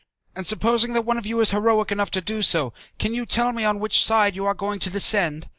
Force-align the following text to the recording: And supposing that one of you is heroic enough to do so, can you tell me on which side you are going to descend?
And 0.35 0.47
supposing 0.47 0.93
that 0.93 1.03
one 1.03 1.19
of 1.19 1.27
you 1.27 1.41
is 1.41 1.51
heroic 1.51 1.91
enough 1.91 2.09
to 2.09 2.21
do 2.21 2.41
so, 2.41 2.73
can 2.97 3.13
you 3.13 3.23
tell 3.23 3.51
me 3.51 3.63
on 3.65 3.77
which 3.79 4.03
side 4.03 4.35
you 4.35 4.45
are 4.47 4.55
going 4.55 4.79
to 4.79 4.89
descend? 4.89 5.47